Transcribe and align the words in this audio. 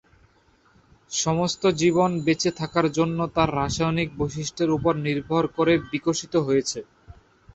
সমস্ত 1.11 1.63
জীবন 1.81 2.11
বেঁচে 2.25 2.51
থাকার 2.59 2.85
জন্য 2.97 3.19
তার 3.35 3.49
রাসায়নিক 3.55 4.09
বৈশিষ্ট্যের 4.17 4.69
উপর 4.69 4.93
নির্ভর 5.07 5.43
করে 5.57 5.73
বিকশিত 5.91 6.33
হয়েছে। 6.47 6.79